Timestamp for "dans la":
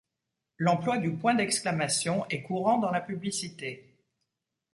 2.79-3.01